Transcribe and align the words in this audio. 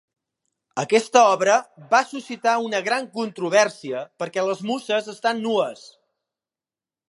Aquesta 0.83 1.21
obra 1.33 1.57
va 1.91 1.99
suscitar 2.13 2.55
una 2.69 2.81
gran 2.89 3.05
controvèrsia 3.19 4.03
perquè 4.23 4.49
les 4.49 4.65
muses 4.73 5.13
estan 5.17 5.45
nues. 5.47 5.85